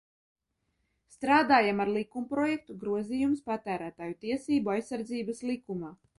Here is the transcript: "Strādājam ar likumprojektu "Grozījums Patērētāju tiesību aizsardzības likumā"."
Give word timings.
"Strādājam 1.15 1.83
ar 1.85 1.91
likumprojektu 1.97 2.79
"Grozījums 2.85 3.45
Patērētāju 3.51 4.19
tiesību 4.27 4.77
aizsardzības 4.79 5.45
likumā"." 5.53 5.95